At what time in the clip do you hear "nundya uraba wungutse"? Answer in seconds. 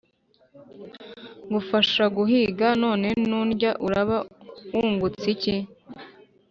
3.29-5.25